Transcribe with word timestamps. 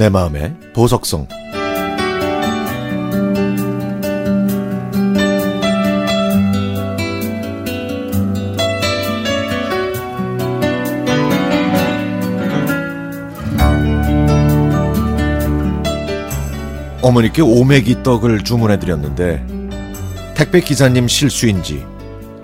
내 0.00 0.08
마음의 0.08 0.54
보석성 0.72 1.28
어머니께 17.02 17.42
오메기 17.42 18.02
떡을 18.02 18.42
주문해 18.42 18.78
드렸는데 18.78 19.44
택배 20.34 20.62
기사님 20.62 21.08
실수인지 21.08 21.84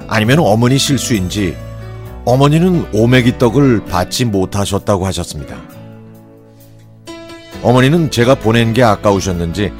아니면 0.09 0.41
어머니 0.41 0.77
실수인지 0.77 1.57
어머니는 2.27 2.95
오메기 2.95 3.38
떡을 3.38 3.87
받지 3.87 4.27
못하셨다고 4.27 5.07
하셨습니다. 5.07 5.76
어머니는 7.66 8.12
제가 8.12 8.37
보낸 8.37 8.73
게 8.73 8.84
아까우셨는지 8.84 9.73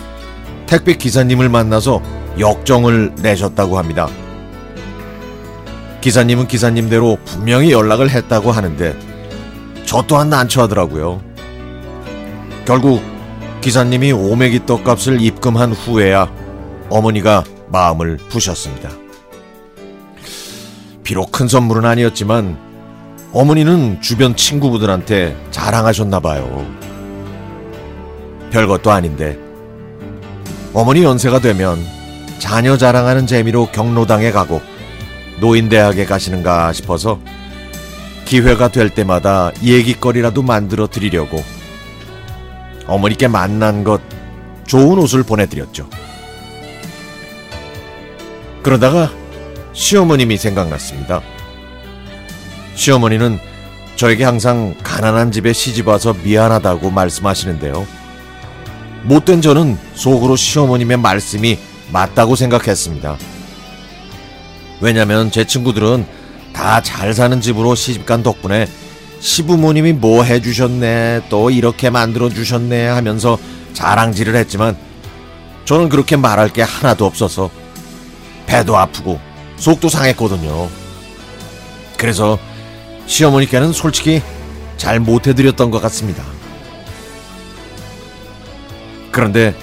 택배 0.67 0.95
기사님을 0.95 1.49
만나서 1.49 2.03
역정을 2.37 3.15
내셨다고 3.23 3.79
합니다. 3.79 4.09
기사님은 6.01 6.49
기사님대로 6.49 7.17
분명히 7.25 7.71
연락을 7.71 8.11
했다고 8.11 8.51
하는데 8.51 8.99
저 9.85 10.03
또한 10.03 10.29
난처하더라고요. 10.31 11.23
결국 12.65 13.01
기사님이 13.61 14.11
오메기 14.11 14.67
떡값을 14.67 15.21
입금한 15.21 15.73
후에야 15.73 16.29
어머니가 16.91 17.45
마음을 17.69 18.17
푸셨습니다. 18.29 18.91
비록 21.05 21.31
큰 21.31 21.47
선물은 21.47 21.85
아니었지만 21.85 22.59
어머니는 23.33 24.01
주변 24.01 24.35
친구분들한테 24.35 25.37
자랑하셨나 25.53 26.19
봐요. 26.19 26.67
별것도 28.57 28.91
아닌데 28.91 29.39
어머니 30.73 31.03
연세가 31.03 31.41
되면 31.41 31.79
자녀 32.39 32.79
자랑하는 32.79 33.27
재미로 33.27 33.67
경로당에 33.67 34.31
가고 34.31 34.63
노인대학에 35.41 36.07
가시는가 36.07 36.73
싶어서 36.73 37.21
기회가 38.25 38.69
될 38.69 38.89
때마다 38.89 39.53
얘기거리라도 39.63 40.41
만들어 40.41 40.87
드리려고 40.87 41.45
어머니께 42.87 43.29
만난 43.29 43.85
것 43.85 44.01
좋은 44.67 44.99
옷을 44.99 45.23
보내드렸죠. 45.23 45.91
그러다가 48.63 49.11
시어머님이 49.75 50.39
생각났습니다. 50.39 51.21
시어머니는 52.75 53.39
저에게 53.97 54.25
항상 54.25 54.75
가난한 54.83 55.31
집에 55.31 55.53
시집 55.53 55.89
와서 55.89 56.15
미안하다고 56.25 56.91
말씀하시는데요. 56.91 58.06
못된 59.07 59.41
저는 59.41 59.79
속으로 59.95 60.35
시어머님의 60.35 60.97
말씀이 60.97 61.59
맞다고 61.93 62.35
생각했습니다. 62.35 63.17
왜냐면 64.81 65.31
제 65.31 65.45
친구들은 65.45 66.07
다 66.53 66.81
잘 66.81 67.15
사는 67.15 67.41
집으로 67.41 67.75
시집간 67.75 68.23
덕분에 68.23 68.67
시부모님이 69.21 69.93
뭐 69.93 70.25
해주셨네, 70.25 71.23
또 71.29 71.51
이렇게 71.51 71.89
만들어주셨네 71.91 72.89
하면서 72.89 73.39
자랑질을 73.75 74.35
했지만 74.35 74.77
저는 75.67 75.89
그렇게 75.89 76.17
말할 76.17 76.49
게 76.49 76.63
하나도 76.63 77.07
없어서 77.07 77.51
배도 78.47 78.77
아프고 78.77 79.21
속도 79.57 79.89
상했거든요. 79.89 80.69
그래서 81.97 82.39
시어머니께는 83.07 83.73
솔직히 83.73 84.21
잘 84.77 84.99
못해드렸던 84.99 85.71
것 85.71 85.81
같습니다. 85.83 86.25
그런데 89.17 89.55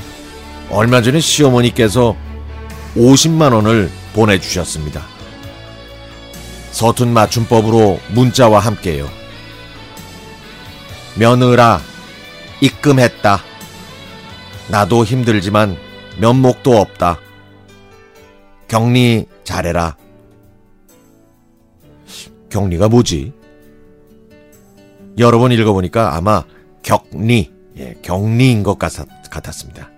얼마 0.71 1.03
전에 1.03 1.19
시어머니께서 1.19 2.17
50만 2.95 3.53
원을 3.53 3.91
보내주셨습니다. 4.13 5.03
서툰 6.71 7.13
맞춤법으로 7.13 7.99
문자와 8.15 8.57
함께요. 8.57 9.07
며느라 11.19 11.79
입금했다. 12.61 13.43
나도 14.69 15.05
힘들지만 15.05 15.77
면목도 16.17 16.75
없다. 16.75 17.19
격리 18.67 19.27
잘해라. 19.43 19.97
격리가 22.49 22.89
뭐지? 22.89 23.33
여러 25.19 25.37
번 25.37 25.51
읽어보니까 25.51 26.15
아마 26.15 26.43
격리, 26.81 27.51
예, 27.77 27.95
격리인 28.01 28.63
것 28.63 28.77
같았, 28.79 29.05
같았습니다. 29.29 29.89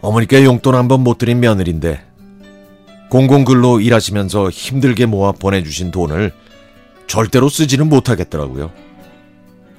어머니께 0.00 0.44
용돈 0.44 0.74
한 0.74 0.88
번 0.88 1.00
못 1.00 1.18
드린 1.18 1.40
며느리인데 1.40 2.02
공공근로 3.08 3.80
일하시면서 3.80 4.50
힘들게 4.50 5.06
모아 5.06 5.32
보내주신 5.32 5.90
돈을 5.90 6.32
절대로 7.06 7.48
쓰지는 7.48 7.88
못하겠더라고요. 7.88 8.70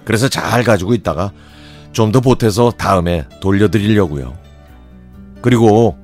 그래서 0.06 0.28
잘 0.29 0.63
가지고 0.63 0.94
있다가 0.94 1.31
좀 1.91 2.12
더 2.12 2.22
보태서 2.22 2.72
다음에 2.72 3.25
돌려드리려고요. 3.40 4.35
그리고 5.41 5.97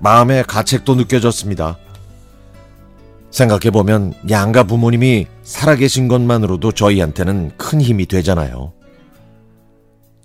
마음의 0.00 0.44
가책도 0.44 0.94
느껴졌습니다. 0.96 1.76
생각해보면 3.30 4.14
양가 4.30 4.64
부모님이 4.64 5.26
살아계신 5.46 6.08
것만으로도 6.08 6.72
저희한테는 6.72 7.52
큰 7.56 7.80
힘이 7.80 8.06
되잖아요. 8.06 8.72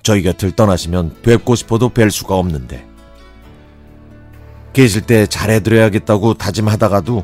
저희 0.01 0.23
곁을 0.23 0.51
떠나시면 0.55 1.17
뵙고 1.21 1.53
싶어도 1.53 1.89
뵐 1.89 2.09
수가 2.09 2.35
없는데. 2.35 2.83
계실 4.73 5.03
때 5.03 5.27
잘해드려야겠다고 5.27 6.33
다짐하다가도 6.33 7.23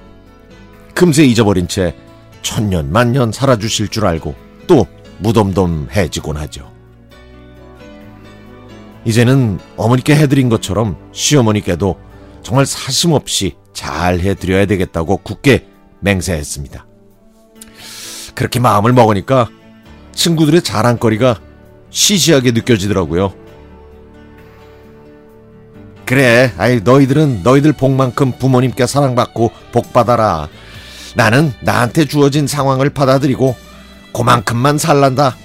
금세 0.93 1.23
잊어버린 1.25 1.67
채 1.67 1.95
천년 2.43 2.91
만년 2.91 3.31
살아주실 3.31 3.87
줄 3.87 4.05
알고 4.05 4.35
또 4.67 4.85
무덤덤해지곤 5.17 6.37
하죠. 6.37 6.71
이제는 9.05 9.57
어머니께 9.75 10.15
해드린 10.15 10.49
것처럼 10.49 10.97
시어머니께도 11.13 11.99
정말 12.43 12.67
사심없이 12.67 13.55
잘 13.73 14.19
해드려야 14.19 14.67
되겠다고 14.67 15.17
굳게 15.17 15.65
맹세했습니다. 16.01 16.85
그렇게 18.37 18.59
마음을 18.59 18.93
먹으니까 18.93 19.49
친구들의 20.13 20.61
자랑거리가 20.61 21.39
시시하게 21.89 22.51
느껴지더라고요. 22.51 23.33
그래, 26.05 26.53
아이, 26.59 26.79
너희들은 26.81 27.41
너희들 27.41 27.73
복만큼 27.73 28.33
부모님께 28.37 28.85
사랑받고 28.85 29.51
복 29.71 29.91
받아라. 29.91 30.49
나는 31.15 31.51
나한테 31.61 32.05
주어진 32.05 32.45
상황을 32.45 32.91
받아들이고 32.91 33.55
그만큼만 34.13 34.77
살란다. 34.77 35.35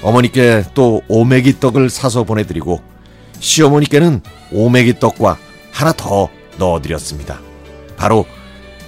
어머니께 0.00 0.64
또 0.72 1.02
오메기 1.08 1.60
떡을 1.60 1.90
사서 1.90 2.24
보내드리고 2.24 2.80
시어머니께는 3.38 4.22
오메기 4.50 4.98
떡과 4.98 5.36
하나 5.72 5.92
더 5.92 6.30
넣어드렸습니다. 6.56 7.40
바로 7.98 8.24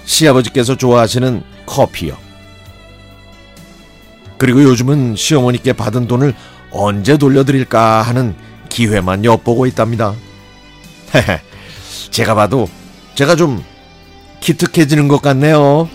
시아버지께서 0.09 0.75
좋아하시는 0.75 1.43
커피요. 1.67 2.17
그리고 4.39 4.63
요즘은 4.63 5.15
시어머니께 5.15 5.73
받은 5.73 6.07
돈을 6.07 6.33
언제 6.71 7.17
돌려드릴까 7.17 8.01
하는 8.01 8.35
기회만 8.69 9.23
엿보고 9.23 9.67
있답니다. 9.67 10.15
제가 12.09 12.33
봐도 12.33 12.67
제가 13.13 13.35
좀 13.35 13.63
기특해지는 14.39 15.07
것 15.07 15.21
같네요. 15.21 15.87